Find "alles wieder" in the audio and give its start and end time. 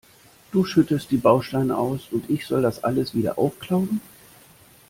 2.83-3.37